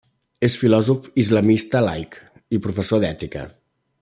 [0.45, 2.19] És filòsof islamista laic
[2.59, 3.49] i professor d'ètica.